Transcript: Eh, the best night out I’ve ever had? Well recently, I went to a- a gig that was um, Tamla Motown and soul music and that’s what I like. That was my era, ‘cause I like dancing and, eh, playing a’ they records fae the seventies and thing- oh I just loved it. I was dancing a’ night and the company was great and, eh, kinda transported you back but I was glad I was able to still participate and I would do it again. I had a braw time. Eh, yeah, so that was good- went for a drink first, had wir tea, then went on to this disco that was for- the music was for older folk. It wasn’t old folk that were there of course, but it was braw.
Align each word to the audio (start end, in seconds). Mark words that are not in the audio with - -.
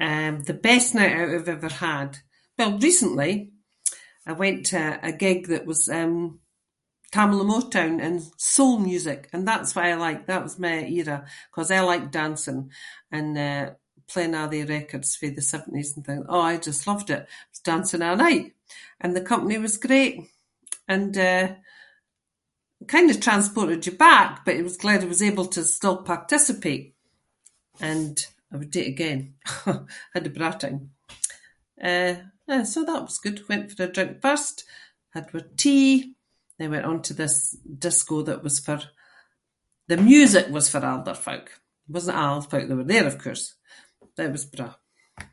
Eh, 0.00 0.30
the 0.46 0.54
best 0.62 0.88
night 0.98 1.12
out 1.18 1.32
I’ve 1.34 1.48
ever 1.56 1.68
had? 1.88 2.10
Well 2.58 2.78
recently, 2.88 3.32
I 4.26 4.32
went 4.42 4.60
to 4.66 4.76
a- 4.84 5.00
a 5.10 5.12
gig 5.24 5.42
that 5.52 5.66
was 5.70 5.82
um, 6.00 6.16
Tamla 7.14 7.44
Motown 7.52 7.94
and 8.06 8.16
soul 8.54 8.76
music 8.90 9.20
and 9.32 9.42
that’s 9.48 9.74
what 9.74 9.86
I 9.90 9.94
like. 10.06 10.20
That 10.26 10.42
was 10.46 10.58
my 10.66 10.76
era, 10.98 11.18
‘cause 11.52 11.70
I 11.76 11.80
like 11.82 12.10
dancing 12.20 12.60
and, 13.16 13.30
eh, 13.48 13.64
playing 14.12 14.34
a’ 14.38 14.44
they 14.50 14.64
records 14.76 15.14
fae 15.18 15.28
the 15.36 15.42
seventies 15.52 15.90
and 15.94 16.02
thing- 16.06 16.26
oh 16.32 16.40
I 16.50 16.54
just 16.68 16.86
loved 16.90 17.08
it. 17.16 17.22
I 17.22 17.48
was 17.52 17.60
dancing 17.70 18.00
a’ 18.08 18.16
night 18.26 18.46
and 19.00 19.12
the 19.14 19.20
company 19.32 19.58
was 19.60 19.76
great 19.88 20.16
and, 20.92 21.12
eh, 21.30 21.48
kinda 22.92 23.14
transported 23.26 23.86
you 23.86 23.92
back 24.10 24.30
but 24.44 24.56
I 24.58 24.62
was 24.68 24.76
glad 24.82 25.00
I 25.02 25.06
was 25.14 25.22
able 25.30 25.46
to 25.50 25.62
still 25.76 25.98
participate 26.12 26.84
and 27.90 28.14
I 28.52 28.56
would 28.58 28.70
do 28.74 28.80
it 28.84 28.88
again. 28.94 29.20
I 29.68 29.84
had 30.14 30.26
a 30.26 30.30
braw 30.36 30.52
time. 30.60 30.80
Eh, 31.92 32.14
yeah, 32.48 32.62
so 32.72 32.78
that 32.88 33.02
was 33.06 33.18
good- 33.24 33.48
went 33.50 33.66
for 33.72 33.84
a 33.84 33.86
drink 33.94 34.14
first, 34.26 34.56
had 35.16 35.32
wir 35.32 35.46
tea, 35.60 35.92
then 36.58 36.70
went 36.72 36.84
on 36.90 36.98
to 37.02 37.14
this 37.20 37.36
disco 37.84 38.16
that 38.26 38.44
was 38.46 38.56
for- 38.66 38.90
the 39.90 39.96
music 40.12 40.46
was 40.56 40.68
for 40.72 40.82
older 40.92 41.14
folk. 41.26 41.46
It 41.88 41.92
wasn’t 41.94 42.14
old 42.26 42.44
folk 42.50 42.66
that 42.68 42.76
were 42.80 42.84
there 42.92 43.06
of 43.12 43.18
course, 43.24 43.46
but 44.14 44.26
it 44.26 44.32
was 44.36 44.44
braw. 44.52 44.74